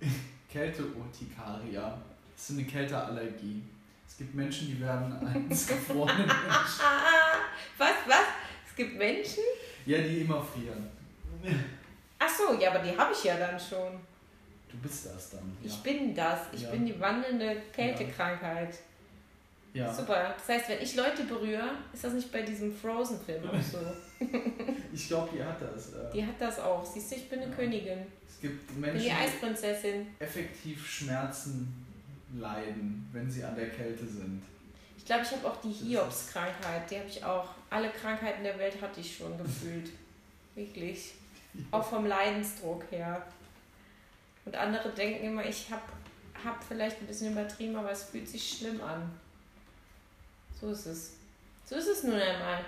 Kä- 0.00 0.08
Kälteurtikaria. 0.52 1.98
Das 2.36 2.50
ist 2.50 2.58
eine 2.58 2.66
Kälteallergie. 2.66 3.62
Es 4.12 4.18
gibt 4.18 4.34
Menschen, 4.34 4.66
die 4.68 4.80
werden 4.80 5.26
eines 5.26 5.66
gefrorenen 5.66 6.26
Menschen. 6.26 6.36
Ah, 6.82 7.38
was, 7.78 7.88
was? 8.06 8.26
Es 8.68 8.76
gibt 8.76 8.96
Menschen? 8.98 9.42
Ja, 9.86 9.98
die 9.98 10.20
immer 10.20 10.42
frieren. 10.42 10.86
Ach 12.18 12.28
so, 12.28 12.58
ja, 12.60 12.70
aber 12.70 12.80
die 12.80 12.96
habe 12.96 13.12
ich 13.12 13.24
ja 13.24 13.36
dann 13.36 13.58
schon. 13.58 13.98
Du 14.70 14.76
bist 14.78 15.06
das 15.06 15.30
dann. 15.30 15.56
Ja. 15.62 15.68
Ich 15.70 15.76
bin 15.82 16.14
das. 16.14 16.40
Ich 16.52 16.62
Ja. 16.62 16.70
bin 16.70 16.84
die 16.86 16.98
wandelnde 17.00 17.56
Kältekrankheit. 17.72 18.74
ja. 19.74 19.92
Super. 19.92 20.34
Das 20.38 20.48
heißt, 20.56 20.68
wenn 20.68 20.82
ich 20.82 20.94
Leute 20.94 21.24
berühre, 21.24 21.70
ist 21.92 22.04
das 22.04 22.12
nicht 22.12 22.30
bei 22.30 22.42
diesem 22.42 22.74
Frozen-Film 22.76 23.48
auch 23.48 23.62
so. 23.62 23.78
Ich 24.94 25.08
glaube, 25.08 25.30
die 25.34 25.42
hat 25.42 25.56
das. 25.60 25.94
äh. 25.94 26.12
Die 26.12 26.24
hat 26.26 26.38
das 26.38 26.58
auch. 26.58 26.84
Siehst 26.84 27.10
du, 27.10 27.16
ich 27.16 27.28
bin 27.30 27.40
eine 27.40 27.50
Ja. 27.50 27.56
Königin. 27.56 28.06
Es 28.28 28.40
gibt 28.42 28.66
bin 28.68 28.80
Menschen, 28.80 28.98
die 29.00 29.04
die 29.06 29.10
Eisprinzessin. 29.10 30.06
effektiv 30.18 30.86
Schmerzen 30.86 31.86
leiden, 32.34 33.08
wenn 33.12 33.30
sie 33.30 33.44
an 33.44 33.56
der 33.56 33.70
Kälte 33.70 34.06
sind. 34.06 34.42
Ich 34.96 35.04
glaube, 35.04 35.22
ich 35.22 35.32
habe 35.32 35.48
auch 35.48 35.60
die 35.60 35.72
Hiobs-Krankheit. 35.72 36.90
Die 36.90 36.98
habe 36.98 37.08
ich 37.08 37.24
auch. 37.24 37.48
Alle 37.70 37.90
Krankheiten 37.90 38.44
der 38.44 38.58
Welt 38.58 38.80
hatte 38.80 39.00
ich 39.00 39.16
schon 39.16 39.36
gefühlt. 39.36 39.90
Wirklich. 40.54 41.14
Auch 41.70 41.84
vom 41.84 42.06
Leidensdruck 42.06 42.84
her. 42.90 43.26
Und 44.44 44.54
andere 44.56 44.90
denken 44.90 45.24
immer, 45.24 45.44
ich 45.44 45.70
habe 45.70 45.82
hab 46.44 46.62
vielleicht 46.62 47.00
ein 47.00 47.06
bisschen 47.06 47.32
übertrieben, 47.32 47.76
aber 47.76 47.90
es 47.90 48.04
fühlt 48.04 48.28
sich 48.28 48.58
schlimm 48.58 48.80
an. 48.80 49.10
So 50.60 50.70
ist 50.70 50.86
es. 50.86 51.12
So 51.64 51.76
ist 51.76 51.88
es 51.88 52.04
nun 52.04 52.14
einmal. 52.14 52.64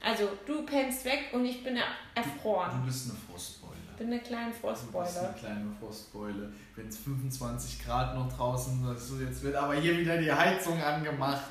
Also, 0.00 0.30
du 0.46 0.64
pennst 0.64 1.04
weg 1.04 1.30
und 1.32 1.44
ich 1.44 1.64
bin 1.64 1.78
erfroren. 2.14 2.80
Du 2.80 2.86
bist 2.86 3.10
eine 3.10 3.18
Frostbeule. 3.18 3.55
Ich 3.96 4.00
bin 4.00 4.12
eine 4.12 4.20
kleine 4.20 4.50
Du 4.50 4.68
bist 4.68 4.82
Frostbeule. 4.82 5.28
eine 5.28 5.38
kleine 5.38 5.76
Frostbeule. 5.80 6.52
Wenn 6.74 6.86
es 6.86 6.98
25 6.98 7.82
Grad 7.82 8.14
noch 8.14 8.30
draußen 8.30 8.94
ist, 8.94 9.10
jetzt 9.18 9.42
wird 9.42 9.56
aber 9.56 9.72
hier 9.72 9.96
wieder 9.96 10.18
die 10.18 10.30
Heizung 10.30 10.78
angemacht. 10.82 11.50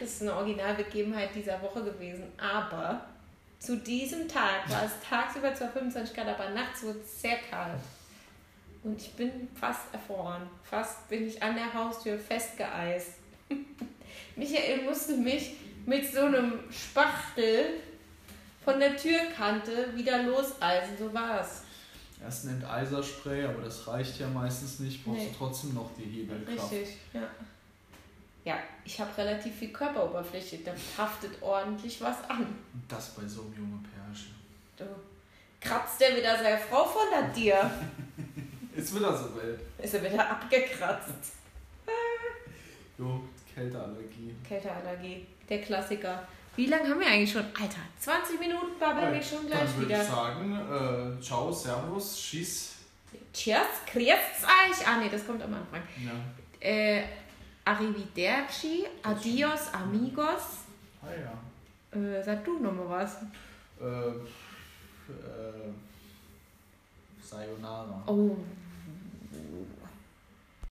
Das 0.00 0.14
ist 0.14 0.22
eine 0.22 0.34
Originalbegebenheit 0.34 1.34
dieser 1.34 1.60
Woche 1.60 1.84
gewesen. 1.84 2.24
Aber 2.38 3.04
zu 3.58 3.76
diesem 3.76 4.26
Tag 4.26 4.70
war 4.70 4.84
es 4.84 4.92
tagsüber 5.06 5.54
zwar 5.54 5.68
25 5.68 6.16
Grad, 6.16 6.28
aber 6.28 6.48
nachts 6.50 6.82
wurde 6.82 7.00
es 7.00 7.20
sehr 7.20 7.36
kalt. 7.50 7.78
Und 8.82 8.98
ich 8.98 9.12
bin 9.12 9.30
fast 9.54 9.92
erfroren. 9.92 10.44
Fast 10.62 11.06
bin 11.10 11.28
ich 11.28 11.42
an 11.42 11.54
der 11.54 11.74
Haustür 11.74 12.18
festgeeist. 12.18 13.16
Michael 14.36 14.84
musste 14.84 15.18
mich 15.18 15.56
mit 15.84 16.10
so 16.10 16.20
einem 16.20 16.54
Spachtel 16.70 17.80
von 18.70 18.78
der 18.80 18.96
Türkante 18.96 19.96
wieder 19.96 20.22
loseisen. 20.24 20.96
So 20.98 21.12
war 21.14 21.40
es. 21.40 21.62
Erst 22.22 22.44
ein 22.44 22.56
Enteiserspray, 22.60 23.44
aber 23.44 23.62
das 23.62 23.86
reicht 23.86 24.18
ja 24.20 24.28
meistens 24.28 24.80
nicht. 24.80 25.04
Brauchst 25.04 25.20
Nee. 25.20 25.28
du 25.30 25.38
trotzdem 25.38 25.74
noch 25.74 25.90
die 25.96 26.02
Hebelkraft. 26.04 26.72
Richtig, 26.72 26.96
ja. 27.14 27.22
Ja, 28.44 28.58
ich 28.84 29.00
habe 29.00 29.16
relativ 29.16 29.54
viel 29.54 29.72
Körperoberfläche. 29.72 30.58
Da 30.58 30.72
haftet 30.96 31.40
ordentlich 31.42 32.00
was 32.00 32.16
an. 32.28 32.40
Und 32.40 32.82
das 32.88 33.10
bei 33.14 33.26
so 33.26 33.42
einem 33.42 33.54
jungen 33.56 33.82
Pärchen. 33.84 34.34
Du 34.76 34.84
kratzt 35.60 36.00
der 36.00 36.16
wieder 36.16 36.36
seine 36.36 36.58
Frau 36.58 36.84
von 36.84 37.06
der 37.12 37.28
dir. 37.28 37.70
Ist 38.76 38.94
wieder 38.94 39.16
so 39.16 39.34
wild. 39.36 39.60
Ist 39.78 39.94
er 39.94 40.04
wieder 40.04 40.30
abgekratzt. 40.30 41.32
Jo, 42.98 43.20
Kälteallergie. 43.54 44.34
Kälteallergie, 44.46 45.26
der 45.48 45.60
Klassiker. 45.62 46.26
Wie 46.58 46.66
lange 46.66 46.88
haben 46.88 46.98
wir 46.98 47.06
eigentlich 47.06 47.30
schon? 47.30 47.44
Alter, 47.44 47.78
20 48.00 48.40
Minuten 48.40 48.80
babbeln 48.80 49.12
wir 49.12 49.22
schon 49.22 49.46
gleich 49.46 49.60
Dann 49.60 49.76
würde 49.76 49.88
wieder. 49.90 50.02
ich 50.02 50.08
sagen, 50.08 51.16
äh, 51.16 51.22
ciao, 51.22 51.52
servus, 51.52 52.20
schieß. 52.20 52.74
Cheers, 53.32 53.68
grüß 53.86 54.02
euch. 54.02 54.84
Ah, 54.84 54.98
nee, 54.98 55.08
das 55.08 55.24
kommt 55.24 55.40
am 55.40 55.54
Anfang. 55.54 55.80
Ja. 56.04 56.10
Äh, 56.68 57.04
arrivederci, 57.64 58.86
adios, 59.04 59.72
amigos. 59.72 60.64
Ah 61.00 61.06
ja. 61.12 61.96
Äh, 61.96 62.20
sag 62.24 62.44
du 62.44 62.58
nochmal 62.58 62.88
was. 62.88 63.18
Äh, 63.80 64.08
äh, 65.12 65.70
Sayonara. 67.22 68.02
Oh, 68.04 68.36